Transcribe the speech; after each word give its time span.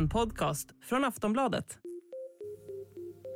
En 0.00 0.08
podcast 0.08 0.68
från 0.88 1.04
Aftonbladet. 1.04 1.64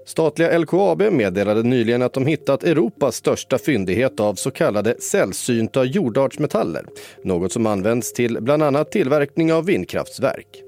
Statliga 0.06 0.58
LKAB 0.58 1.02
meddelade 1.12 1.62
nyligen 1.62 2.02
att 2.02 2.12
de 2.12 2.26
hittat 2.26 2.64
Europas 2.64 3.16
största 3.16 3.58
fyndighet 3.58 4.20
av 4.20 4.34
så 4.34 4.50
kallade 4.50 5.00
sällsynta 5.00 5.84
jordartsmetaller. 5.84 6.86
Något 7.24 7.52
som 7.52 7.66
används 7.66 8.12
till 8.12 8.38
bland 8.40 8.62
annat 8.62 8.92
tillverkning 8.92 9.52
av 9.52 9.64
vindkraftsverk. 9.64 10.62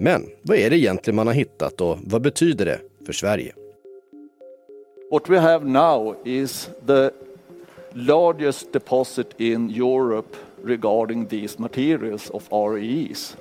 Men 0.00 0.22
vad 0.42 0.56
är 0.56 0.70
det 0.70 0.78
egentligen 0.78 1.16
man 1.16 1.26
har 1.26 1.34
hittat 1.34 1.80
och 1.80 1.98
vad 2.00 2.22
betyder 2.22 2.64
det 2.64 2.80
för 3.06 3.12
Sverige? 3.12 3.54
What 5.10 5.30
we 5.30 5.38
have 5.38 5.64
now 5.64 6.16
is 6.24 6.70
the 6.86 7.10
largest 7.92 8.72
deposit 8.72 9.40
in 9.40 9.70
Europe 9.70 10.36
regarding 10.64 11.26
these 11.26 11.62
materials 11.62 12.30
of 12.30 12.48
REEs. 12.52 13.36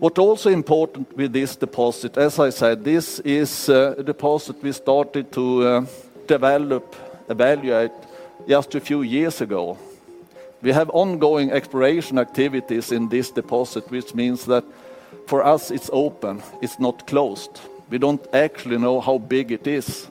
What 0.00 0.18
also 0.18 0.50
important 0.50 1.16
with 1.16 1.32
this 1.32 1.56
deposit, 1.56 2.16
as 2.16 2.38
I 2.38 2.50
said, 2.50 2.84
this 2.84 3.18
is 3.24 3.68
uh, 3.68 3.96
a 3.98 4.02
deposit 4.04 4.62
we 4.62 4.70
started 4.70 5.32
to 5.32 5.66
uh, 5.66 5.86
develop, 6.28 6.94
evaluate 7.28 7.90
just 8.48 8.76
a 8.76 8.80
few 8.80 9.02
years 9.02 9.40
ago. 9.40 9.76
We 10.60 10.72
have 10.72 10.90
ongoing 10.90 11.50
exploration 11.50 12.18
activities 12.18 12.92
in 12.92 13.08
this 13.08 13.32
deposit, 13.32 13.90
which 13.90 14.14
means 14.14 14.44
that 14.44 14.64
for 15.26 15.44
us 15.54 15.72
it's 15.72 15.90
open, 15.92 16.42
it's 16.62 16.78
not 16.78 17.08
closed. 17.08 17.60
We 17.90 17.98
don't 17.98 18.26
actually 18.32 18.78
know 18.78 19.00
how 19.00 19.18
big 19.18 19.52
it 19.52 19.66
is. 19.66 20.08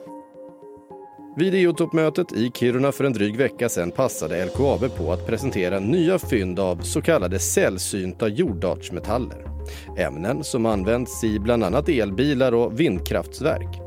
Vid 1.38 1.54
EU-toppmötet 1.54 2.34
i 2.34 2.52
Kiruna 2.52 2.92
för 2.92 3.04
en 3.04 3.14
dryg 3.14 3.38
vecka 3.38 3.70
sedan 3.70 3.92
passade 3.92 4.46
LKAB 4.46 4.98
på 4.98 5.12
att 5.12 5.28
presentera 5.28 5.80
nya 5.80 6.20
fynd 6.20 6.60
av 6.60 6.82
så 6.82 7.02
kallade 7.02 7.40
sällsynta 7.40 8.28
jordartsmetaller. 8.28 9.57
Ämnen 9.98 10.44
som 10.44 10.66
används 10.66 11.24
i 11.24 11.40
bland 11.40 11.64
annat 11.64 11.90
elbilar 11.90 12.54
och 12.54 12.80
vindkraftsverk. 12.80 13.82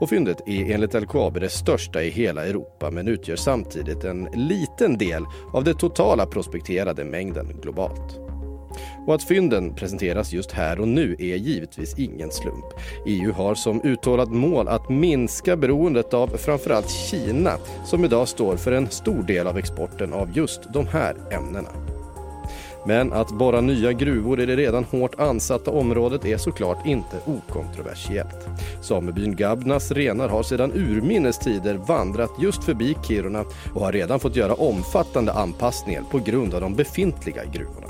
Och 0.00 0.08
fyndet 0.08 0.48
är 0.48 0.74
enligt 0.74 0.94
LKAB 0.94 1.40
det 1.40 1.48
största 1.48 2.02
i 2.02 2.10
hela 2.10 2.46
Europa 2.46 2.90
men 2.90 3.08
utgör 3.08 3.36
samtidigt 3.36 4.04
en 4.04 4.28
liten 4.34 4.98
del 4.98 5.24
av 5.52 5.64
den 5.64 5.76
totala 5.76 6.26
prospekterade 6.26 7.04
mängden 7.04 7.60
globalt. 7.62 8.20
Och 9.06 9.14
att 9.14 9.22
fynden 9.22 9.74
presenteras 9.74 10.32
just 10.32 10.52
här 10.52 10.80
och 10.80 10.88
nu 10.88 11.16
är 11.18 11.36
givetvis 11.36 11.98
ingen 11.98 12.30
slump. 12.30 12.64
EU 13.06 13.32
har 13.32 13.54
som 13.54 13.82
uttalat 13.82 14.30
mål 14.30 14.68
att 14.68 14.88
minska 14.88 15.56
beroendet 15.56 16.14
av 16.14 16.28
framförallt 16.28 16.90
Kina 16.90 17.52
som 17.84 18.04
idag 18.04 18.28
står 18.28 18.56
för 18.56 18.72
en 18.72 18.90
stor 18.90 19.22
del 19.22 19.46
av 19.46 19.58
exporten 19.58 20.12
av 20.12 20.36
just 20.36 20.72
de 20.72 20.86
här 20.86 21.16
ämnena. 21.30 21.93
Men 22.86 23.12
att 23.12 23.32
borra 23.32 23.60
nya 23.60 23.92
gruvor 23.92 24.40
i 24.40 24.46
det 24.46 24.56
redan 24.56 24.84
hårt 24.84 25.20
ansatta 25.20 25.70
området 25.70 26.24
är 26.24 26.36
såklart 26.36 26.86
inte 26.86 27.16
okontroversiellt. 27.26 28.48
Samebyn 28.82 29.36
Gabnas 29.36 29.90
renar 29.90 30.28
har 30.28 30.42
sedan 30.42 30.72
urminnes 30.72 31.38
tider 31.38 31.74
vandrat 31.74 32.30
just 32.40 32.64
förbi 32.64 32.96
Kiruna 33.08 33.44
och 33.74 33.80
har 33.80 33.92
redan 33.92 34.20
fått 34.20 34.36
göra 34.36 34.54
omfattande 34.54 35.32
anpassningar 35.32 36.02
på 36.10 36.18
grund 36.18 36.54
av 36.54 36.60
de 36.60 36.74
befintliga 36.74 37.44
gruvorna. 37.44 37.86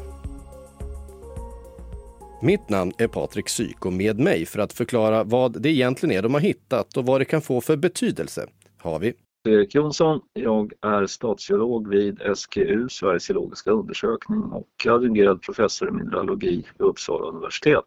Mitt 2.43 2.69
namn 2.69 2.93
är 2.99 3.09
Patrik 3.09 3.49
Syk 3.49 3.87
och 3.87 3.93
med 3.93 4.19
mig 4.19 4.47
för 4.47 4.59
att 4.59 4.73
förklara 4.73 5.25
vad 5.25 5.63
det 5.63 5.69
egentligen 5.69 6.19
är 6.19 6.23
de 6.23 6.35
har 6.35 6.41
hittat 6.41 6.97
och 6.97 7.07
vad 7.07 7.21
det 7.21 7.25
kan 7.25 7.43
få 7.43 7.61
för 7.61 7.77
betydelse 7.77 8.47
har 8.79 8.99
vi 8.99 9.13
Erik 9.49 9.75
Jonsson. 9.75 10.21
Jag 10.33 10.73
är 10.81 11.07
statsgeolog 11.07 11.89
vid 11.89 12.21
SGU, 12.35 12.89
Sveriges 12.89 13.31
geologiska 13.31 13.71
undersökning 13.71 14.43
och 14.43 14.87
adjungerad 14.87 15.43
professor 15.43 15.89
i 15.89 15.93
mineralogi 15.93 16.67
vid 16.79 16.87
Uppsala 16.87 17.27
universitet. 17.27 17.85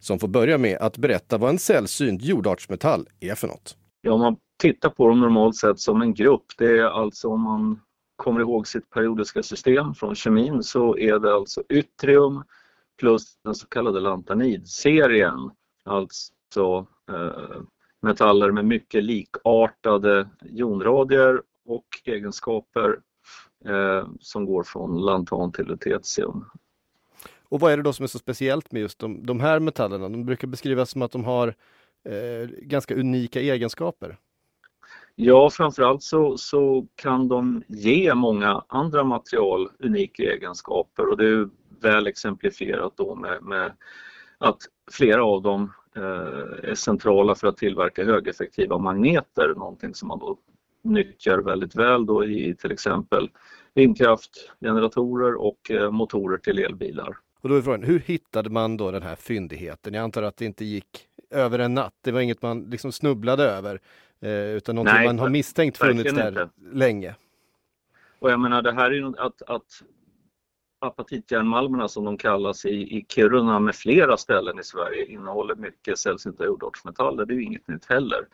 Som 0.00 0.18
får 0.18 0.28
börja 0.28 0.58
med 0.58 0.78
att 0.80 0.98
berätta 0.98 1.38
vad 1.38 1.50
en 1.50 1.58
sällsynt 1.58 2.22
jordartsmetall 2.22 3.08
är 3.20 3.34
för 3.34 3.48
något. 3.48 3.76
Ja, 4.00 4.12
om 4.12 4.20
man 4.20 4.36
tittar 4.58 4.88
på 4.90 5.08
dem 5.08 5.20
normalt 5.20 5.56
sett 5.56 5.80
som 5.80 6.02
en 6.02 6.14
grupp, 6.14 6.44
det 6.58 6.78
är 6.78 6.84
alltså 6.84 7.28
om 7.28 7.40
man 7.40 7.80
kommer 8.16 8.40
ihåg 8.40 8.66
sitt 8.66 8.90
periodiska 8.90 9.42
system 9.42 9.94
från 9.94 10.14
kemin 10.14 10.62
så 10.62 10.98
är 10.98 11.18
det 11.18 11.34
alltså 11.34 11.62
yttrium 11.68 12.42
plus 12.98 13.36
den 13.44 13.54
så 13.54 13.66
kallade 13.66 14.00
lantanidserien, 14.00 15.50
alltså 15.84 16.86
eh, 17.10 17.60
metaller 18.02 18.50
med 18.50 18.64
mycket 18.64 19.04
likartade 19.04 20.28
jonradier 20.42 21.42
och 21.66 21.86
egenskaper 22.04 22.98
eh, 23.64 24.08
som 24.20 24.46
går 24.46 24.62
från 24.62 25.00
lantan 25.00 25.52
till 25.52 25.66
lutetium. 25.66 26.44
Och 27.48 27.60
vad 27.60 27.72
är 27.72 27.76
det 27.76 27.82
då 27.82 27.92
som 27.92 28.02
är 28.02 28.06
så 28.06 28.18
speciellt 28.18 28.72
med 28.72 28.82
just 28.82 28.98
de, 28.98 29.26
de 29.26 29.40
här 29.40 29.60
metallerna? 29.60 30.08
De 30.08 30.24
brukar 30.24 30.48
beskrivas 30.48 30.90
som 30.90 31.02
att 31.02 31.12
de 31.12 31.24
har 31.24 31.48
eh, 32.04 32.48
ganska 32.62 32.94
unika 32.94 33.40
egenskaper. 33.40 34.16
Ja, 35.14 35.50
framförallt 35.50 36.02
så, 36.02 36.36
så 36.36 36.86
kan 36.94 37.28
de 37.28 37.62
ge 37.68 38.14
många 38.14 38.64
andra 38.68 39.04
material 39.04 39.68
unika 39.78 40.22
egenskaper 40.22 41.08
och 41.08 41.16
det 41.16 41.28
är 41.28 41.48
väl 41.80 42.06
exemplifierat 42.06 42.92
då 42.96 43.14
med, 43.14 43.42
med 43.42 43.72
att 44.38 44.58
flera 44.90 45.24
av 45.24 45.42
dem 45.42 45.72
är 45.98 46.74
centrala 46.74 47.34
för 47.34 47.48
att 47.48 47.56
tillverka 47.56 48.04
högeffektiva 48.04 48.78
magneter, 48.78 49.54
någonting 49.54 49.94
som 49.94 50.08
man 50.08 50.18
då 50.18 50.38
nyttjar 50.82 51.38
väldigt 51.38 51.76
väl 51.76 52.06
då 52.06 52.24
i 52.24 52.54
till 52.54 52.72
exempel 52.72 53.30
vindkraftgeneratorer 53.74 55.34
och 55.34 55.70
eh, 55.70 55.90
motorer 55.90 56.38
till 56.38 56.58
elbilar. 56.58 57.16
Och 57.40 57.48
då 57.48 57.54
är 57.54 57.62
frågan, 57.62 57.82
hur 57.82 57.98
hittade 57.98 58.50
man 58.50 58.76
då 58.76 58.90
den 58.90 59.02
här 59.02 59.16
fyndigheten? 59.16 59.94
Jag 59.94 60.04
antar 60.04 60.22
att 60.22 60.36
det 60.36 60.44
inte 60.44 60.64
gick 60.64 61.08
över 61.30 61.58
en 61.58 61.74
natt. 61.74 61.94
Det 62.04 62.12
var 62.12 62.20
inget 62.20 62.42
man 62.42 62.62
liksom 62.62 62.92
snubblade 62.92 63.44
över, 63.44 63.80
eh, 64.20 64.30
utan 64.30 64.74
något 64.74 64.84
Nej, 64.84 65.06
man 65.06 65.18
har 65.18 65.28
misstänkt 65.28 65.78
funnits 65.78 66.14
där 66.14 66.28
inte. 66.28 66.48
länge. 66.72 67.14
Och 68.18 68.30
jag 68.30 68.40
menar 68.40 68.62
det 68.62 68.72
här 68.72 68.90
är 68.90 69.26
att, 69.26 69.42
att 69.42 69.82
apatitjärnmalmerna 70.78 71.88
som 71.88 72.04
de 72.04 72.16
kallas 72.16 72.64
i, 72.64 72.98
i 72.98 73.06
Kiruna 73.08 73.58
med 73.58 73.74
flera 73.74 74.16
ställen 74.16 74.58
i 74.58 74.64
Sverige 74.64 75.06
innehåller 75.06 75.54
mycket 75.54 75.98
sällsynta 75.98 76.44
jordartsmetaller. 76.44 77.24
Det 77.24 77.34
är 77.34 77.36
ju 77.36 77.44
inget 77.44 77.68
nytt 77.68 77.84
heller. 77.84 78.26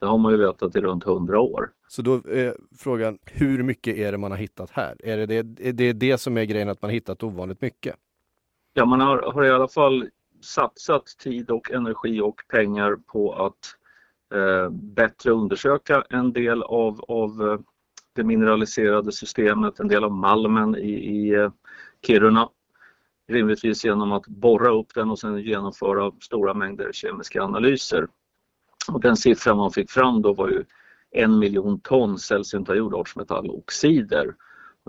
Det 0.00 0.06
har 0.06 0.18
man 0.18 0.32
ju 0.32 0.38
vetat 0.38 0.76
i 0.76 0.80
runt 0.80 1.04
hundra 1.04 1.40
år. 1.40 1.70
Så 1.88 2.02
då 2.02 2.14
är 2.14 2.56
frågan, 2.78 3.18
hur 3.24 3.62
mycket 3.62 3.96
är 3.96 4.12
det 4.12 4.18
man 4.18 4.30
har 4.30 4.38
hittat 4.38 4.70
här? 4.70 4.96
Är 4.98 5.16
det 5.16 5.26
det, 5.26 5.68
är 5.68 5.72
det, 5.72 5.92
det 5.92 6.18
som 6.18 6.36
är 6.36 6.44
grejen, 6.44 6.68
att 6.68 6.82
man 6.82 6.90
hittat 6.90 7.22
ovanligt 7.22 7.60
mycket? 7.60 7.96
Ja, 8.72 8.84
man 8.84 9.00
har, 9.00 9.32
har 9.32 9.44
i 9.44 9.50
alla 9.50 9.68
fall 9.68 10.08
satsat 10.40 11.06
tid 11.06 11.50
och 11.50 11.70
energi 11.70 12.20
och 12.20 12.42
pengar 12.48 12.96
på 13.06 13.32
att 13.32 13.74
eh, 14.34 14.70
bättre 14.70 15.30
undersöka 15.30 16.04
en 16.10 16.32
del 16.32 16.62
av, 16.62 17.04
av 17.08 17.48
eh, 17.48 17.60
det 18.12 18.24
mineraliserade 18.24 19.12
systemet, 19.12 19.80
en 19.80 19.88
del 19.88 20.04
av 20.04 20.12
malmen 20.12 20.76
i, 20.76 20.90
i 20.90 21.34
eh, 21.34 21.50
Kiruna. 22.06 22.48
Rimligtvis 23.28 23.84
genom 23.84 24.12
att 24.12 24.26
borra 24.26 24.70
upp 24.70 24.94
den 24.94 25.10
och 25.10 25.18
sen 25.18 25.38
genomföra 25.38 26.12
stora 26.20 26.54
mängder 26.54 26.92
kemiska 26.92 27.42
analyser. 27.42 28.08
Och 28.92 29.00
den 29.00 29.16
siffran 29.16 29.56
man 29.56 29.70
fick 29.70 29.90
fram 29.90 30.22
då 30.22 30.34
var 30.34 30.48
ju 30.48 30.64
en 31.10 31.38
miljon 31.38 31.80
ton 31.80 32.18
sällsynta 32.18 32.74
jordartsmetalloxider. 32.74 34.34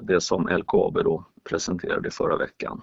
Det 0.02 0.22
som 0.22 0.47
LKAB 0.47 1.03
då 1.03 1.25
presenterade 1.44 2.12
förra 2.12 2.38
veckan. 2.38 2.81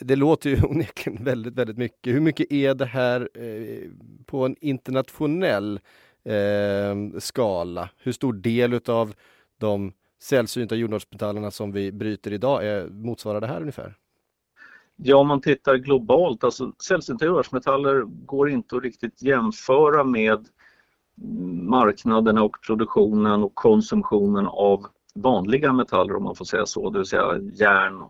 Det 0.00 0.16
låter 0.16 0.50
ju 0.50 0.62
onekligen 0.68 1.24
väldigt, 1.24 1.54
väldigt 1.54 1.78
mycket. 1.78 2.14
Hur 2.14 2.20
mycket 2.20 2.52
är 2.52 2.74
det 2.74 2.86
här 2.86 3.28
eh, 3.34 3.90
på 4.26 4.46
en 4.46 4.56
internationell 4.60 5.80
eh, 6.24 7.18
skala? 7.18 7.88
Hur 7.98 8.12
stor 8.12 8.32
del 8.32 8.72
utav 8.72 9.14
de 9.58 9.92
sällsynta 10.22 10.74
jordartsmetallerna 10.74 11.50
som 11.50 11.72
vi 11.72 11.92
bryter 11.92 12.32
idag 12.32 12.66
är, 12.66 12.88
motsvarar 12.88 13.40
det 13.40 13.46
här 13.46 13.60
ungefär? 13.60 13.94
Ja, 14.96 15.16
om 15.16 15.28
man 15.28 15.40
tittar 15.40 15.76
globalt, 15.76 16.44
alltså 16.44 16.72
sällsynta 16.86 17.24
jordartsmetaller 17.24 18.02
går 18.06 18.50
inte 18.50 18.76
att 18.76 18.82
riktigt 18.82 19.22
jämföra 19.22 20.04
med 20.04 20.48
marknaderna 21.62 22.42
och 22.42 22.56
produktionen 22.66 23.42
och 23.42 23.54
konsumtionen 23.54 24.46
av 24.46 24.86
vanliga 25.14 25.72
metaller 25.72 26.16
om 26.16 26.24
man 26.24 26.34
får 26.34 26.44
säga 26.44 26.66
så, 26.66 26.90
det 26.90 26.98
vill 26.98 27.06
säga 27.06 27.38
järn, 27.52 28.04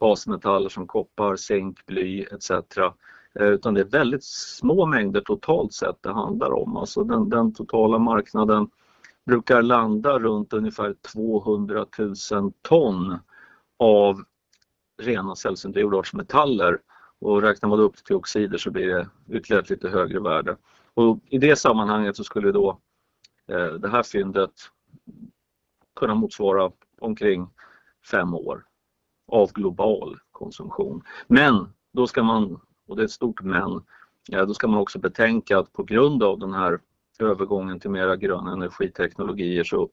basmetaller 0.00 0.68
som 0.68 0.86
koppar, 0.86 1.36
zink, 1.36 1.86
bly 1.86 2.22
etc. 2.22 2.50
Eh, 2.50 3.46
utan 3.46 3.74
det 3.74 3.80
är 3.80 3.84
väldigt 3.84 4.24
små 4.24 4.86
mängder 4.86 5.20
totalt 5.20 5.72
sett 5.72 6.02
det 6.02 6.12
handlar 6.12 6.52
om. 6.52 6.76
Alltså 6.76 7.04
den, 7.04 7.28
den 7.28 7.54
totala 7.54 7.98
marknaden 7.98 8.68
brukar 9.26 9.62
landa 9.62 10.18
runt 10.18 10.52
ungefär 10.52 10.94
200 11.12 11.86
000 12.32 12.52
ton 12.62 13.18
av 13.78 14.24
rena 15.02 15.36
sällsynta 15.36 15.80
jordartsmetaller 15.80 16.78
och 17.18 17.42
räknar 17.42 17.68
man 17.68 17.80
upp 17.80 17.96
till 18.04 18.16
oxider 18.16 18.58
så 18.58 18.70
blir 18.70 18.86
det 18.86 19.08
ytterligare 19.28 19.62
ett 19.62 19.70
lite 19.70 19.88
högre 19.88 20.20
värde. 20.20 20.56
Och 20.94 21.18
I 21.26 21.38
det 21.38 21.56
sammanhanget 21.56 22.16
så 22.16 22.24
skulle 22.24 22.52
då 22.52 22.80
eh, 23.48 23.72
det 23.72 23.88
här 23.88 24.02
fyndet 24.02 24.52
kunna 25.96 26.14
motsvara 26.14 26.70
omkring 27.00 27.48
fem 28.10 28.34
år 28.34 28.64
av 29.32 29.52
global 29.52 30.18
konsumtion. 30.32 31.02
Men 31.26 31.68
då 31.92 32.06
ska 32.06 32.22
man, 32.22 32.60
och 32.88 32.96
det 32.96 33.02
är 33.02 33.04
ett 33.04 33.10
stort 33.10 33.42
men, 33.42 33.84
ja, 34.28 34.44
då 34.44 34.54
ska 34.54 34.68
man 34.68 34.80
också 34.80 34.98
betänka 34.98 35.58
att 35.58 35.72
på 35.72 35.82
grund 35.82 36.22
av 36.22 36.38
den 36.38 36.54
här 36.54 36.80
övergången 37.20 37.80
till 37.80 37.90
mera 37.90 38.16
gröna 38.16 38.52
energiteknologier 38.52 39.64
så 39.64 39.88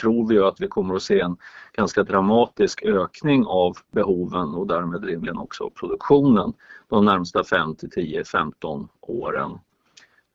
tror 0.00 0.28
vi 0.28 0.38
att 0.38 0.60
vi 0.60 0.68
kommer 0.68 0.94
att 0.94 1.02
se 1.02 1.20
en 1.20 1.36
ganska 1.72 2.02
dramatisk 2.02 2.82
ökning 2.82 3.46
av 3.46 3.76
behoven 3.92 4.54
och 4.54 4.66
därmed 4.66 5.04
rimligen 5.04 5.38
också 5.38 5.70
produktionen 5.70 6.52
de 6.88 7.04
närmsta 7.04 7.44
5 7.44 7.76
till 7.76 7.90
10, 7.90 8.24
15 8.24 8.88
åren. 9.00 9.58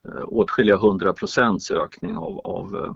Eh, 0.07 0.23
åtskilliga 0.27 0.75
100 0.75 1.13
procents 1.13 1.71
ökning 1.71 2.17
av, 2.17 2.39
av 2.39 2.75
eh, 2.75 2.95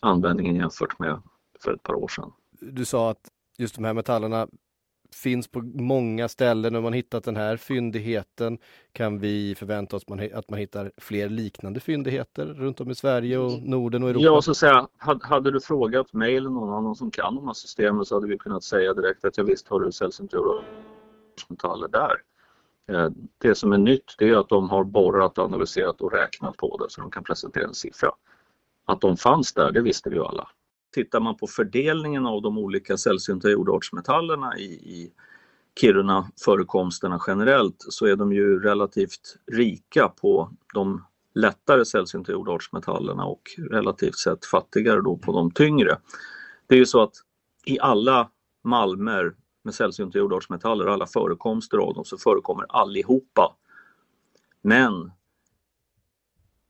användningen 0.00 0.56
jämfört 0.56 0.98
med 0.98 1.22
för 1.60 1.74
ett 1.74 1.82
par 1.82 1.94
år 1.94 2.08
sedan. 2.08 2.32
Du 2.60 2.84
sa 2.84 3.10
att 3.10 3.28
just 3.58 3.74
de 3.74 3.84
här 3.84 3.94
metallerna 3.94 4.46
finns 5.14 5.48
på 5.48 5.60
många 5.74 6.28
ställen 6.28 6.76
och 6.76 6.82
man 6.82 6.92
hittat 6.92 7.24
den 7.24 7.36
här 7.36 7.56
fyndigheten. 7.56 8.58
Kan 8.92 9.18
vi 9.18 9.54
förvänta 9.54 9.96
oss 9.96 10.02
att 10.34 10.50
man 10.50 10.58
hittar 10.58 10.92
fler 10.96 11.28
liknande 11.28 11.80
fyndigheter 11.80 12.46
runt 12.46 12.80
om 12.80 12.90
i 12.90 12.94
Sverige 12.94 13.38
och 13.38 13.62
Norden 13.62 14.02
och 14.02 14.10
Europa? 14.10 14.24
Ja, 14.24 14.42
så 14.42 14.50
att 14.50 14.56
säga, 14.56 14.88
hade 15.20 15.50
du 15.50 15.60
frågat 15.60 16.12
mig 16.12 16.36
eller 16.36 16.50
någon 16.50 16.74
annan 16.74 16.94
som 16.94 17.10
kan 17.10 17.34
de 17.34 17.46
här 17.46 17.54
systemen 17.54 18.04
så 18.04 18.14
hade 18.14 18.26
vi 18.26 18.38
kunnat 18.38 18.64
säga 18.64 18.94
direkt 18.94 19.24
att 19.24 19.38
ja, 19.38 19.44
visst 19.44 19.68
har 19.68 19.80
du 19.80 19.92
sällsynt 19.92 20.34
metaller 21.48 21.88
där. 21.88 22.22
Eh, 22.88 23.10
det 23.38 23.54
som 23.54 23.72
är 23.72 23.78
nytt 23.78 24.14
det 24.18 24.28
är 24.28 24.36
att 24.36 24.48
de 24.48 24.70
har 24.70 24.84
borrat, 24.84 25.38
analyserat 25.38 26.00
och 26.00 26.12
räknat 26.12 26.56
på 26.56 26.76
det 26.76 26.90
så 26.90 27.00
de 27.00 27.10
kan 27.10 27.24
presentera 27.24 27.64
en 27.64 27.74
siffra. 27.74 28.10
Att 28.84 29.00
de 29.00 29.16
fanns 29.16 29.52
där, 29.52 29.72
det 29.72 29.80
visste 29.80 30.10
vi 30.10 30.16
ju 30.16 30.24
alla. 30.24 30.48
Tittar 30.92 31.20
man 31.20 31.36
på 31.36 31.46
fördelningen 31.46 32.26
av 32.26 32.42
de 32.42 32.58
olika 32.58 32.96
sällsynta 32.96 33.50
jordartsmetallerna 33.50 34.58
i, 34.58 34.64
i 34.72 35.12
Kiruna 35.80 36.28
förekomsterna 36.44 37.20
generellt 37.26 37.76
så 37.78 38.06
är 38.06 38.16
de 38.16 38.32
ju 38.32 38.60
relativt 38.60 39.36
rika 39.52 40.08
på 40.08 40.50
de 40.74 41.04
lättare 41.34 41.84
sällsynta 41.84 42.32
jordartsmetallerna 42.32 43.24
och 43.24 43.42
relativt 43.70 44.18
sett 44.18 44.44
fattigare 44.44 45.00
då 45.00 45.16
på 45.16 45.32
de 45.32 45.50
tyngre. 45.50 45.98
Det 46.66 46.74
är 46.74 46.78
ju 46.78 46.86
så 46.86 47.02
att 47.02 47.14
i 47.64 47.80
alla 47.80 48.30
malmer 48.64 49.34
med 49.62 49.74
sällsynta 49.74 50.18
jordartsmetaller, 50.18 50.86
alla 50.86 51.06
förekomster 51.06 51.78
av 51.78 51.94
dem, 51.94 52.04
så 52.04 52.18
förekommer 52.18 52.66
allihopa. 52.68 53.56
Men 54.62 55.12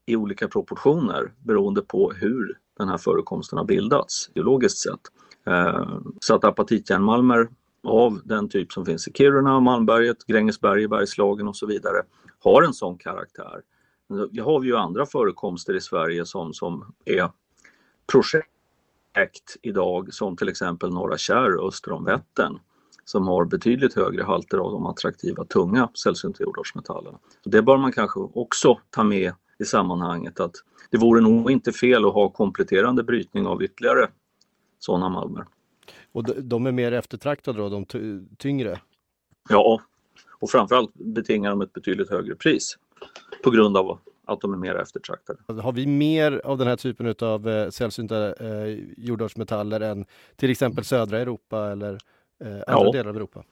i 0.06 0.16
olika 0.16 0.48
proportioner 0.48 1.32
beroende 1.38 1.82
på 1.82 2.12
hur 2.12 2.58
den 2.82 2.88
här 2.88 2.98
förekomsten 2.98 3.58
har 3.58 3.64
bildats 3.64 4.30
geologiskt 4.34 4.78
sett. 4.78 5.00
Eh, 5.46 5.98
så 6.20 6.34
att 6.34 6.44
apatitjärnmalmer 6.44 7.48
av 7.84 8.20
den 8.24 8.48
typ 8.48 8.72
som 8.72 8.86
finns 8.86 9.08
i 9.08 9.12
Kiruna, 9.12 9.60
Malmberget, 9.60 10.26
Grängesberg 10.26 10.88
Bergslagen 10.88 11.48
och 11.48 11.56
så 11.56 11.66
vidare 11.66 12.02
har 12.44 12.62
en 12.62 12.74
sån 12.74 12.98
karaktär. 12.98 13.62
Vi 14.30 14.40
har 14.40 14.62
ju 14.62 14.76
andra 14.76 15.06
förekomster 15.06 15.76
i 15.76 15.80
Sverige 15.80 16.26
som, 16.26 16.54
som 16.54 16.94
är 17.04 17.30
projekt 18.12 19.56
idag 19.62 20.14
som 20.14 20.36
till 20.36 20.48
exempel 20.48 20.90
Norra 20.90 21.18
Kärr 21.18 21.68
öster 21.68 21.92
om 21.92 22.04
Vättern 22.04 22.58
som 23.04 23.28
har 23.28 23.44
betydligt 23.44 23.94
högre 23.94 24.22
halter 24.22 24.58
av 24.58 24.72
de 24.72 24.86
attraktiva 24.86 25.44
tunga 25.44 25.88
sällsynta 26.02 26.42
jordartsmetallerna. 26.42 27.18
Det 27.44 27.62
bör 27.62 27.76
man 27.76 27.92
kanske 27.92 28.20
också 28.20 28.80
ta 28.90 29.04
med 29.04 29.32
i 29.58 29.64
sammanhanget 29.64 30.40
att 30.40 30.54
det 30.90 30.98
vore 30.98 31.20
nog 31.20 31.50
inte 31.50 31.72
fel 31.72 32.04
att 32.04 32.14
ha 32.14 32.28
kompletterande 32.28 33.02
brytning 33.02 33.46
av 33.46 33.62
ytterligare 33.62 34.08
sådana 34.78 35.08
malmer. 35.08 35.44
Och 36.12 36.24
de 36.42 36.66
är 36.66 36.72
mer 36.72 36.92
eftertraktade 36.92 37.58
då, 37.58 37.68
de 37.68 37.86
tyngre? 38.38 38.80
Ja, 39.48 39.80
och 40.40 40.50
framförallt 40.50 40.94
betingar 40.94 41.50
de 41.50 41.60
ett 41.60 41.72
betydligt 41.72 42.10
högre 42.10 42.34
pris 42.34 42.78
på 43.44 43.50
grund 43.50 43.76
av 43.76 43.98
att 44.24 44.40
de 44.40 44.52
är 44.52 44.56
mer 44.56 44.74
eftertraktade. 44.74 45.62
Har 45.62 45.72
vi 45.72 45.86
mer 45.86 46.40
av 46.44 46.58
den 46.58 46.66
här 46.66 46.76
typen 46.76 47.14
av 47.20 47.48
eh, 47.48 47.70
sällsynta 47.70 48.34
eh, 48.34 48.78
jordartsmetaller 48.96 49.80
än 49.80 50.04
till 50.36 50.50
exempel 50.50 50.84
södra 50.84 51.18
Europa 51.18 51.72
eller 51.72 51.98
eh, 52.40 52.48
andra 52.66 52.86
ja. 52.86 52.92
delar 52.92 53.10
av 53.10 53.16
Europa? 53.16 53.44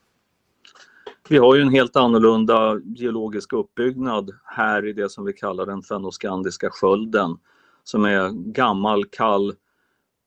Vi 1.31 1.39
har 1.39 1.55
ju 1.55 1.63
en 1.63 1.69
helt 1.69 1.97
annorlunda 1.97 2.81
geologisk 2.85 3.53
uppbyggnad 3.53 4.31
här 4.45 4.87
i 4.87 4.93
det 4.93 5.09
som 5.09 5.25
vi 5.25 5.33
kallar 5.33 5.67
den 5.67 5.83
fennoskandiska 5.83 6.71
skölden 6.71 7.37
som 7.85 8.05
är 8.05 8.53
gammal 8.53 9.05
kall 9.05 9.55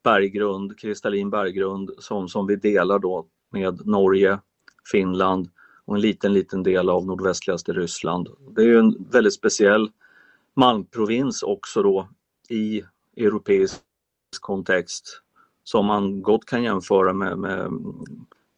berggrund, 0.03 0.79
kristallin 0.79 1.29
berggrund 1.29 1.91
som, 1.97 2.27
som 2.27 2.47
vi 2.47 2.55
delar 2.55 2.99
då 2.99 3.25
med 3.51 3.85
Norge, 3.85 4.39
Finland 4.91 5.49
och 5.85 5.95
en 5.95 6.01
liten, 6.01 6.33
liten 6.33 6.63
del 6.63 6.89
av 6.89 7.05
nordvästligaste 7.05 7.73
Ryssland. 7.73 8.29
Det 8.55 8.61
är 8.61 8.65
ju 8.65 8.79
en 8.79 9.07
väldigt 9.11 9.33
speciell 9.33 9.89
malmprovins 10.55 11.43
också 11.43 11.83
då 11.83 12.09
i 12.49 12.83
europeisk 13.17 13.81
kontext 14.39 15.21
som 15.63 15.85
man 15.85 16.21
gott 16.21 16.45
kan 16.45 16.63
jämföra 16.63 17.13
med, 17.13 17.37
med 17.37 17.71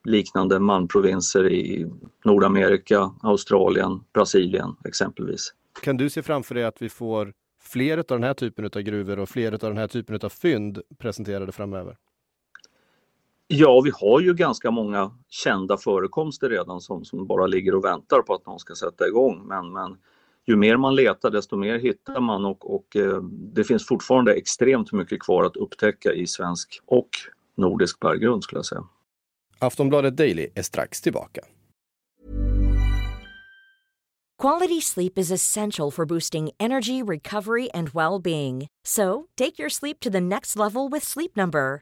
liknande 0.06 0.60
malmprovinser 0.60 1.52
i 1.52 1.92
Nordamerika, 2.26 3.12
Australien, 3.24 4.04
Brasilien 4.14 4.76
exempelvis. 4.86 5.54
Kan 5.82 5.98
du 5.98 6.10
se 6.10 6.22
framför 6.22 6.56
dig 6.56 6.64
att 6.64 6.82
vi 6.82 6.90
får 6.90 7.34
fler 7.62 7.98
av 7.98 8.04
den 8.08 8.24
här 8.24 8.34
typen 8.34 8.66
av 8.66 8.82
gruvor 8.82 9.20
och 9.20 9.30
fler 9.30 9.52
av 9.52 9.60
den 9.60 9.78
här 9.78 9.88
typen 9.88 10.20
av 10.24 10.30
fynd 10.30 10.82
presenterade 10.98 11.52
framöver? 11.52 11.98
Ja, 13.48 13.82
vi 13.82 13.92
har 14.02 14.20
ju 14.20 14.34
ganska 14.34 14.72
många 14.72 15.12
kända 15.30 15.78
förekomster 15.78 16.50
redan 16.50 16.82
som, 16.82 17.06
som 17.06 17.28
bara 17.28 17.48
ligger 17.48 17.76
och 17.76 17.86
väntar 17.86 18.22
på 18.22 18.34
att 18.34 18.46
någon 18.46 18.60
ska 18.60 18.76
sätta 18.76 19.08
igång. 19.08 19.48
Men, 19.48 19.74
men 19.74 19.98
ju 20.46 20.56
mer 20.56 20.78
man 20.78 20.96
letar 20.96 21.32
desto 21.32 21.58
mer 21.58 21.80
hittar 21.80 22.20
man 22.20 22.46
och, 22.46 22.76
och 22.76 22.96
eh, 22.96 23.22
det 23.54 23.64
finns 23.64 23.88
fortfarande 23.88 24.34
extremt 24.34 24.92
mycket 24.92 25.22
kvar 25.22 25.44
att 25.44 25.58
upptäcka 25.58 26.14
i 26.14 26.28
svensk 26.28 26.82
och 26.86 27.10
nordisk 27.56 28.00
berggrund 28.00 28.44
skulle 28.44 28.60
jag 28.60 28.66
säga. 28.66 28.84
Aftonbladet 29.60 30.18
Daily 30.18 30.48
är 30.56 30.64
strax 30.64 31.02
tillbaka. 31.02 31.42
Quality 34.38 34.82
sleep 34.82 35.18
is 35.18 35.32
essential 35.32 35.92
for 35.92 36.06
boosting 36.06 36.52
energy, 36.60 37.02
recovery 37.02 37.70
and 37.72 37.90
well-being. 37.94 38.68
So, 38.84 39.28
take 39.38 39.58
your 39.58 39.70
sleep 39.70 40.00
to 40.02 40.10
the 40.10 40.22
next 40.22 40.58
level 40.58 40.90
with 40.90 41.04
Sleep 41.04 41.38
Number. 41.38 41.82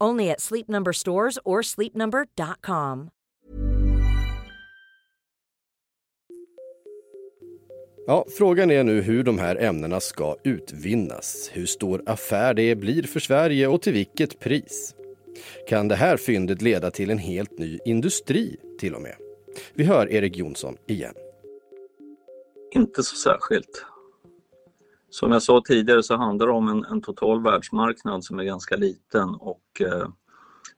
Only 0.00 0.30
at 0.30 0.40
Sleep 0.40 0.68
Number 0.68 0.92
stores 0.92 1.38
or 1.44 1.62
sleepnumber.com. 1.62 3.10
Ja, 8.06 8.26
frågan 8.38 8.70
är 8.70 8.84
nu 8.84 9.00
hur 9.00 9.22
de 9.22 9.38
här 9.38 9.56
ämnena 9.56 10.00
ska 10.00 10.36
utvinnas. 10.44 11.50
Hur 11.52 11.66
stor 11.66 12.02
affär 12.06 12.54
det 12.54 12.74
blir 12.74 13.02
för 13.02 13.20
Sverige 13.20 13.66
och 13.66 13.82
till 13.82 13.92
vilket 13.92 14.40
pris. 14.40 14.94
Kan 15.68 15.88
det 15.88 15.94
här 15.94 16.16
fyndet 16.16 16.62
leda 16.62 16.90
till 16.90 17.10
en 17.10 17.18
helt 17.18 17.58
ny 17.58 17.78
industri 17.84 18.56
till 18.78 18.94
och 18.94 19.02
med? 19.02 19.16
Vi 19.74 19.84
hör 19.84 20.12
Erik 20.12 20.36
Jonsson 20.36 20.76
igen. 20.86 21.14
Inte 22.74 23.02
så 23.02 23.16
särskilt. 23.16 23.84
Som 25.14 25.32
jag 25.32 25.42
sa 25.42 25.62
tidigare 25.64 26.02
så 26.02 26.16
handlar 26.16 26.46
det 26.46 26.52
om 26.52 26.68
en, 26.68 26.84
en 26.84 27.00
total 27.00 27.42
världsmarknad 27.42 28.24
som 28.24 28.38
är 28.38 28.44
ganska 28.44 28.76
liten 28.76 29.34
och 29.34 29.80
eh, 29.80 30.08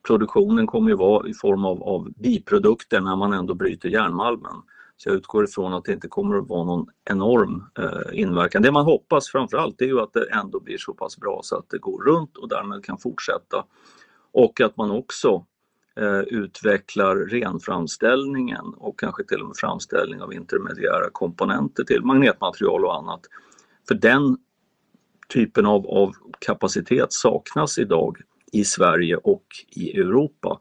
produktionen 0.07 0.67
kommer 0.67 0.91
ju 0.91 0.97
vara 0.97 1.29
i 1.29 1.35
form 1.35 1.65
av, 1.65 1.83
av 1.83 2.13
biprodukter 2.17 3.01
när 3.01 3.17
man 3.17 3.33
ändå 3.33 3.55
bryter 3.55 3.89
järnmalmen. 3.89 4.55
Så 4.97 5.09
jag 5.09 5.17
utgår 5.17 5.45
ifrån 5.45 5.75
att 5.75 5.85
det 5.85 5.93
inte 5.93 6.09
kommer 6.09 6.39
att 6.39 6.49
vara 6.49 6.65
någon 6.65 6.87
enorm 7.05 7.65
eh, 7.79 8.21
inverkan. 8.21 8.63
Det 8.63 8.73
man 8.73 8.85
hoppas 8.85 9.29
framförallt 9.29 9.81
är 9.81 9.87
ju 9.87 10.01
att 10.01 10.13
det 10.13 10.31
ändå 10.31 10.61
blir 10.61 10.79
så 10.79 10.95
pass 10.95 11.17
bra 11.17 11.41
så 11.43 11.57
att 11.57 11.71
det 11.71 11.79
går 11.79 12.03
runt 12.03 12.37
och 12.37 12.49
därmed 12.49 12.85
kan 12.85 12.99
fortsätta. 12.99 13.65
Och 14.33 14.61
att 14.61 14.77
man 14.77 14.91
också 14.91 15.45
eh, 16.01 16.21
utvecklar 16.21 17.17
renframställningen 17.17 18.75
och 18.77 18.99
kanske 18.99 19.25
till 19.25 19.41
och 19.41 19.47
med 19.47 19.57
framställning 19.57 20.23
av 20.23 20.33
intermediära 20.33 21.11
komponenter 21.13 21.85
till 21.85 22.05
magnetmaterial 22.05 22.85
och 22.85 22.97
annat 22.97 23.21
för 23.89 23.95
den 23.95 24.37
typen 25.29 25.67
av, 25.67 25.87
av 25.87 26.13
kapacitet 26.39 27.13
saknas 27.13 27.79
idag 27.79 28.19
i 28.53 28.65
Sverige 28.65 29.17
och 29.17 29.47
i 29.77 30.01
Europa. 30.01 30.61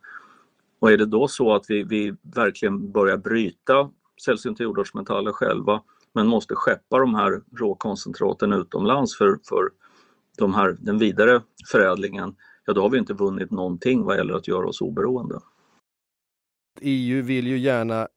Och 0.79 0.91
är 0.91 0.97
det 0.97 1.05
då 1.05 1.27
så 1.27 1.55
att 1.55 1.65
vi, 1.67 1.83
vi 1.83 2.15
verkligen 2.35 2.91
börjar 2.91 3.17
bryta 3.17 3.89
sällsynta 4.25 4.63
jordartsmetaller 4.63 5.31
själva 5.31 5.81
men 6.13 6.27
måste 6.27 6.55
skeppa 6.55 6.99
de 6.99 7.15
här 7.15 7.41
råkoncentraten 7.57 8.53
utomlands 8.53 9.17
för, 9.17 9.39
för 9.49 9.69
de 10.37 10.53
här, 10.53 10.77
den 10.79 10.97
vidare 10.97 11.41
förädlingen, 11.71 12.35
ja 12.65 12.73
då 12.73 12.81
har 12.81 12.89
vi 12.89 12.97
inte 12.97 13.13
vunnit 13.13 13.51
någonting 13.51 14.03
vad 14.03 14.17
gäller 14.17 14.33
att 14.33 14.47
göra 14.47 14.67
oss 14.67 14.81
oberoende. 14.81 15.39
EU 16.81 17.23
vill 17.23 17.47
ju 17.47 17.57
gärna 17.57 18.07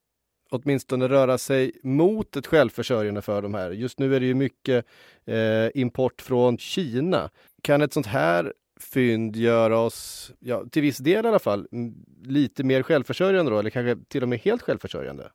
åtminstone 0.51 1.09
röra 1.09 1.39
sig 1.39 1.73
mot 1.83 2.37
ett 2.37 2.47
självförsörjande 2.47 3.23
för 3.23 3.43
de 3.43 3.55
här. 3.55 3.71
Just 3.71 3.99
nu 3.99 4.17
är 4.17 4.21
det 4.21 4.27
ju 4.27 4.35
mycket 4.35 4.87
eh, 5.25 5.69
import 5.75 6.23
från 6.23 6.59
Kina. 6.59 7.31
Kan 7.63 7.83
ett 7.83 7.93
sånt 7.93 8.07
här 8.07 8.53
fynd 8.81 9.37
göra 9.37 9.79
oss, 9.79 10.33
ja, 10.39 10.65
till 10.71 10.83
viss 10.83 10.99
del 10.99 11.25
i 11.25 11.29
alla 11.29 11.39
fall, 11.39 11.69
lite 12.23 12.65
mer 12.65 12.83
självförsörjande 12.83 13.51
då, 13.51 13.59
eller 13.59 13.71
kanske 13.71 14.05
till 14.09 14.23
och 14.23 14.29
med 14.29 14.39
helt 14.39 14.63
självförsörjande? 14.63 15.31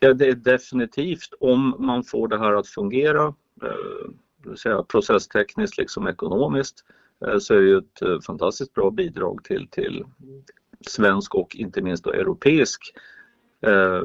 Ja, 0.00 0.14
det 0.14 0.28
är 0.28 0.34
definitivt 0.34 1.34
om 1.40 1.76
man 1.78 2.04
får 2.04 2.28
det 2.28 2.38
här 2.38 2.52
att 2.52 2.68
fungera, 2.68 3.26
eh, 3.62 4.10
det 4.42 4.48
vill 4.48 4.58
säga 4.58 4.82
processtekniskt 4.82 5.78
liksom 5.78 6.06
ekonomiskt, 6.06 6.84
eh, 7.26 7.38
så 7.38 7.54
är 7.54 7.60
det 7.60 7.66
ju 7.66 7.78
ett 7.78 8.02
eh, 8.02 8.20
fantastiskt 8.20 8.74
bra 8.74 8.90
bidrag 8.90 9.44
till, 9.44 9.68
till 9.70 10.04
svensk 10.86 11.34
och 11.34 11.56
inte 11.56 11.82
minst 11.82 12.04
då 12.04 12.12
europeisk 12.12 12.80
eh, 13.66 14.02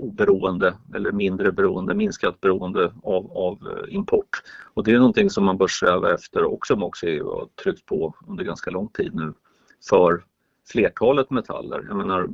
oberoende 0.00 0.74
eller 0.94 1.12
mindre 1.12 1.52
beroende, 1.52 1.94
minskat 1.94 2.40
beroende 2.40 2.92
av, 3.02 3.32
av 3.32 3.58
eh, 3.68 3.94
import. 3.94 4.42
Och 4.74 4.84
det 4.84 4.92
är 4.92 4.98
någonting 4.98 5.30
som 5.30 5.44
man 5.44 5.58
bör 5.58 5.66
sträva 5.66 6.14
efter 6.14 6.44
och 6.44 6.66
som 6.66 6.82
också 6.82 7.06
EU 7.06 7.24
har 7.24 7.48
tryckt 7.62 7.86
på 7.86 8.14
under 8.26 8.44
ganska 8.44 8.70
lång 8.70 8.88
tid 8.88 9.14
nu 9.14 9.32
för 9.88 10.24
flertalet 10.68 11.30
metaller. 11.30 11.84
Jag 11.88 11.96
menar, 11.96 12.28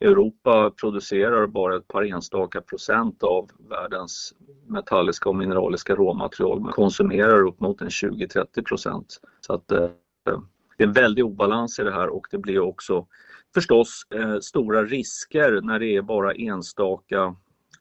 Europa 0.00 0.70
producerar 0.80 1.46
bara 1.46 1.76
ett 1.76 1.88
par 1.88 2.02
enstaka 2.02 2.60
procent 2.60 3.22
av 3.22 3.50
världens 3.70 4.34
metalliska 4.66 5.28
och 5.28 5.36
mineraliska 5.36 5.94
råmaterial 5.94 6.60
men 6.60 6.72
konsumerar 6.72 7.46
upp 7.46 7.60
mot 7.60 7.80
en 7.80 7.88
20-30 7.88 8.62
procent. 8.62 9.20
Så 9.40 9.52
att 9.52 9.72
eh, 9.72 9.88
det 10.76 10.84
är 10.84 10.86
en 10.88 10.92
väldig 10.92 11.24
obalans 11.24 11.78
i 11.78 11.82
det 11.82 11.92
här 11.92 12.08
och 12.08 12.26
det 12.30 12.38
blir 12.38 12.60
också 12.60 13.06
förstås 13.54 14.06
eh, 14.14 14.38
stora 14.38 14.84
risker 14.84 15.60
när 15.60 15.78
det 15.78 15.96
är 15.96 16.02
bara 16.02 16.32
enstaka, 16.32 17.36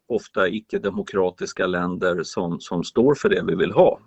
ofta 0.08 0.48
icke-demokratiska 0.48 1.68
länder 1.68 2.24
som, 2.24 2.60
som 2.60 2.84
står 2.84 3.16
för 3.16 3.30
det 3.30 3.44
vi 3.44 3.56
vill 3.56 3.72
ha. 3.72 4.00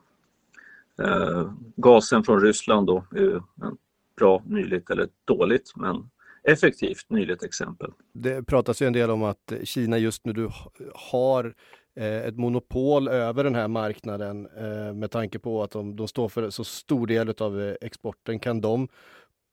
Eh, 1.02 1.52
gasen 1.76 2.25
från 2.25 2.40
Ryssland 2.40 2.87
då 2.87 3.05
är 3.11 3.35
en 3.37 3.76
bra, 4.17 4.43
nyligt 4.47 4.90
eller 4.90 5.09
dåligt 5.25 5.73
men 5.76 6.11
effektivt 6.43 7.11
nyligt 7.11 7.43
exempel. 7.43 7.90
Det 8.12 8.43
pratas 8.43 8.83
ju 8.83 8.87
en 8.87 8.93
del 8.93 9.11
om 9.11 9.23
att 9.23 9.52
Kina 9.64 9.99
just 9.99 10.26
nu 10.26 10.49
har 10.95 11.55
eh, 11.97 12.26
ett 12.26 12.37
monopol 12.37 13.09
över 13.09 13.45
den 13.45 13.55
här 13.55 13.69
marknaden 13.69 14.49
eh, 14.57 14.95
med 14.95 15.11
tanke 15.11 15.38
på 15.38 15.62
att 15.62 15.71
de, 15.71 15.97
de 15.97 16.09
står 16.09 16.29
för 16.29 16.50
så 16.50 16.64
stor 16.64 17.07
del 17.07 17.35
av 17.38 17.61
eh, 17.61 17.75
exporten. 17.81 18.38
Kan 18.38 18.61
de 18.61 18.88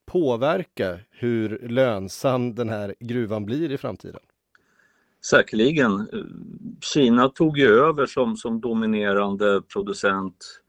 påverka 0.08 1.00
hur 1.10 1.68
lönsam 1.70 2.56
den 2.56 2.70
här 2.70 2.96
gruvan 3.00 3.46
blir 3.46 3.72
i 3.72 3.78
framtiden? 3.78 4.22
Säkerligen. 5.26 6.08
Kina 6.82 7.30
tog 7.30 7.58
ju 7.58 7.68
över 7.68 8.06
som, 8.06 8.38
som 8.38 8.62
dominerande 8.62 9.62
producent 9.74 10.62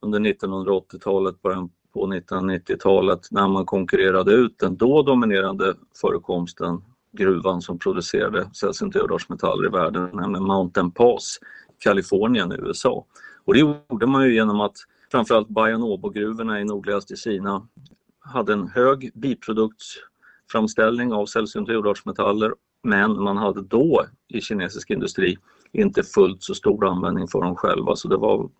under 0.00 0.20
1980-talet, 0.20 1.42
början 1.42 1.70
på 1.94 2.06
1990-talet 2.06 3.20
när 3.30 3.48
man 3.48 3.66
konkurrerade 3.66 4.32
ut 4.32 4.58
den 4.58 4.76
då 4.76 5.02
dominerande 5.02 5.74
förekomsten, 6.00 6.82
gruvan 7.12 7.62
som 7.62 7.78
producerade 7.78 8.50
sällsynta 8.54 8.98
jordartsmetaller 8.98 9.68
i 9.68 9.70
världen, 9.70 10.10
nämligen 10.12 10.44
Mountain 10.44 10.90
Pass, 10.90 11.38
Kalifornien 11.78 12.52
i 12.52 12.54
USA. 12.54 13.04
Och 13.44 13.54
det 13.54 13.60
gjorde 13.60 14.06
man 14.06 14.24
ju 14.24 14.34
genom 14.34 14.60
att 14.60 14.76
framförallt 15.10 15.48
Bayanobo-gruvorna 15.48 16.60
i 16.60 16.64
nordligaste 16.64 17.16
Kina 17.16 17.68
hade 18.28 18.52
en 18.52 18.68
hög 18.68 19.10
biproduktsframställning 19.14 21.12
av 21.12 21.26
sällsynta 21.26 21.72
jordartsmetaller 21.72 22.54
men 22.82 23.22
man 23.22 23.36
hade 23.36 23.62
då 23.62 24.04
i 24.28 24.40
kinesisk 24.40 24.90
industri 24.90 25.38
inte 25.72 26.02
fullt 26.02 26.42
så 26.42 26.54
stor 26.54 26.86
användning 26.86 27.28
för 27.28 27.40
dem 27.40 27.56
själva 27.56 27.96
så 27.96 28.08
det 28.08 28.16
var 28.16 28.50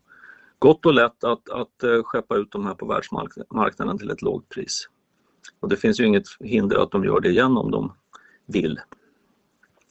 gott 0.58 0.86
och 0.86 0.94
lätt 0.94 1.24
att, 1.24 1.50
att 1.50 1.82
eh, 1.82 2.02
skeppa 2.02 2.36
ut 2.36 2.52
de 2.52 2.66
här 2.66 2.74
på 2.74 2.86
världsmarknaden 2.86 3.98
till 3.98 4.10
ett 4.10 4.22
lågt 4.22 4.48
pris. 4.48 4.88
Och 5.60 5.68
det 5.68 5.76
finns 5.76 6.00
ju 6.00 6.06
inget 6.06 6.24
hinder 6.40 6.76
att 6.76 6.90
de 6.90 7.04
gör 7.04 7.20
det 7.20 7.28
igen 7.28 7.56
om 7.56 7.70
de 7.70 7.92
vill. 8.46 8.80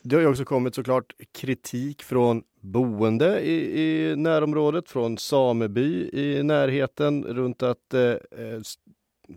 Det 0.04 0.16
har 0.16 0.22
ju 0.22 0.28
också 0.28 0.46
kommit 0.46 0.76
såklart 0.76 1.14
kritik 1.32 2.04
från 2.04 2.44
boende 2.62 3.42
i, 3.42 3.82
i 3.82 4.16
närområdet, 4.16 4.90
från 4.90 5.18
sameby 5.18 6.10
i 6.14 6.44
närheten 6.44 7.24
runt 7.24 7.64
att 7.64 7.94
eh, 7.94 8.02
eh 8.02 8.62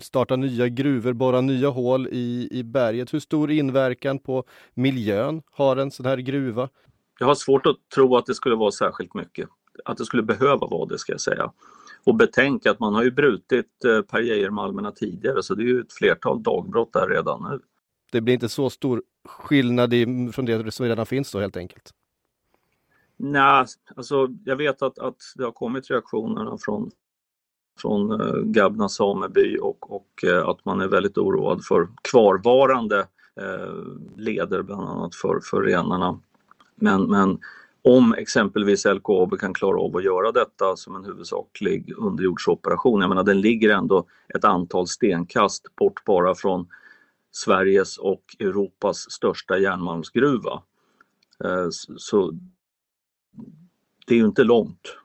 starta 0.00 0.36
nya 0.36 0.68
gruvor, 0.68 1.12
borra 1.12 1.40
nya 1.40 1.68
hål 1.68 2.08
i, 2.12 2.48
i 2.50 2.62
berget. 2.62 3.14
Hur 3.14 3.20
stor 3.20 3.50
inverkan 3.50 4.18
på 4.18 4.44
miljön 4.74 5.42
har 5.50 5.76
en 5.76 5.90
sån 5.90 6.06
här 6.06 6.16
gruva? 6.16 6.68
Jag 7.18 7.26
har 7.26 7.34
svårt 7.34 7.66
att 7.66 7.76
tro 7.94 8.16
att 8.16 8.26
det 8.26 8.34
skulle 8.34 8.56
vara 8.56 8.70
särskilt 8.70 9.14
mycket 9.14 9.48
att 9.84 9.98
det 9.98 10.04
skulle 10.04 10.22
behöva 10.22 10.66
vara 10.66 10.86
det 10.86 10.98
ska 10.98 11.12
jag 11.12 11.20
säga. 11.20 11.52
Och 12.04 12.14
betänk 12.14 12.66
att 12.66 12.80
man 12.80 12.94
har 12.94 13.02
ju 13.02 13.10
brutit 13.10 13.84
eh, 13.84 14.02
Per 14.02 14.20
Geijer-malmerna 14.20 14.92
tidigare 14.92 15.42
så 15.42 15.54
det 15.54 15.62
är 15.62 15.66
ju 15.66 15.80
ett 15.80 15.92
flertal 15.92 16.42
dagbrott 16.42 16.92
där 16.92 17.08
redan 17.08 17.50
nu. 17.50 17.60
Det 18.12 18.20
blir 18.20 18.34
inte 18.34 18.48
så 18.48 18.70
stor 18.70 19.02
skillnad 19.24 19.94
i, 19.94 20.30
från 20.32 20.44
det 20.44 20.70
som 20.70 20.86
redan 20.86 21.06
finns 21.06 21.32
då 21.32 21.40
helt 21.40 21.56
enkelt? 21.56 21.90
Nej, 23.16 23.66
alltså 23.96 24.28
jag 24.44 24.56
vet 24.56 24.82
att, 24.82 24.98
att 24.98 25.16
det 25.36 25.44
har 25.44 25.52
kommit 25.52 25.90
reaktionerna 25.90 26.58
från, 26.60 26.90
från 27.80 28.20
eh, 28.20 28.42
Gabna 28.42 28.88
sameby 28.88 29.58
och, 29.58 29.92
och 29.92 30.24
eh, 30.24 30.48
att 30.48 30.64
man 30.64 30.80
är 30.80 30.88
väldigt 30.88 31.18
oroad 31.18 31.64
för 31.64 31.88
kvarvarande 32.02 32.98
eh, 33.40 33.74
leder 34.16 34.62
bland 34.62 34.88
annat 34.88 35.14
för, 35.14 35.40
för 35.50 35.62
renarna. 35.62 36.20
Men, 36.74 37.02
men 37.02 37.38
om 37.82 38.14
exempelvis 38.14 38.84
LKAB 38.84 39.38
kan 39.38 39.54
klara 39.54 39.80
av 39.80 39.96
att 39.96 40.04
göra 40.04 40.32
detta 40.32 40.76
som 40.76 40.96
en 40.96 41.04
huvudsaklig 41.04 41.94
underjordsoperation, 41.96 43.00
jag 43.00 43.08
menar 43.08 43.24
den 43.24 43.40
ligger 43.40 43.70
ändå 43.70 44.06
ett 44.34 44.44
antal 44.44 44.86
stenkast 44.86 45.76
bort 45.76 46.04
bara 46.04 46.34
från 46.34 46.68
Sveriges 47.32 47.98
och 47.98 48.22
Europas 48.38 49.10
största 49.10 49.58
järnmalmsgruva. 49.58 50.62
Så 51.96 52.32
det 54.06 54.14
är 54.14 54.18
ju 54.18 54.26
inte 54.26 54.44
långt. 54.44 54.96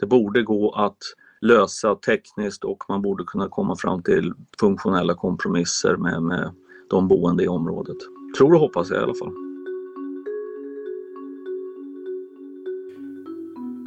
Det 0.00 0.06
borde 0.06 0.42
gå 0.42 0.72
att 0.72 0.98
lösa 1.40 1.94
tekniskt 1.94 2.64
och 2.64 2.84
man 2.88 3.02
borde 3.02 3.24
kunna 3.24 3.48
komma 3.48 3.76
fram 3.76 4.02
till 4.02 4.32
funktionella 4.60 5.14
kompromisser 5.14 5.96
med, 5.96 6.22
med 6.22 6.50
de 6.90 7.08
boende 7.08 7.44
i 7.44 7.48
området. 7.48 7.96
Tror 8.38 8.54
och 8.54 8.60
hoppas 8.60 8.90
jag 8.90 9.00
i 9.00 9.02
alla 9.02 9.14
fall. 9.14 9.32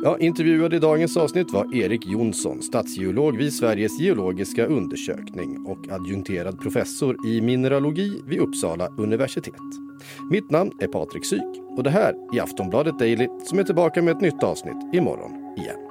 Ja, 0.03 0.17
intervjuad 0.19 0.73
i 0.73 0.79
dagens 0.79 1.17
avsnitt 1.17 1.51
var 1.51 1.75
Erik 1.75 2.05
Jonsson, 2.05 2.61
statsgeolog 2.61 3.37
vid 3.37 3.53
Sveriges 3.53 3.99
geologiska 3.99 4.65
undersökning 4.65 5.65
och 5.65 5.91
adjunkterad 5.91 6.59
professor 6.59 7.27
i 7.27 7.41
mineralogi 7.41 8.21
vid 8.27 8.39
Uppsala 8.39 8.87
universitet. 8.97 9.53
Mitt 10.31 10.51
namn 10.51 10.71
är 10.79 10.87
Patrik 10.87 11.25
Syk 11.25 11.61
och 11.77 11.83
det 11.83 11.89
här 11.89 12.13
är 12.33 12.41
Aftonbladet 12.41 12.99
Daily 12.99 13.27
som 13.45 13.59
är 13.59 13.63
tillbaka 13.63 14.01
med 14.01 14.15
ett 14.15 14.21
nytt 14.21 14.43
avsnitt 14.43 14.93
imorgon 14.93 15.31
igen. 15.57 15.90